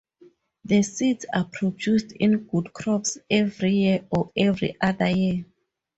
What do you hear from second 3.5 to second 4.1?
year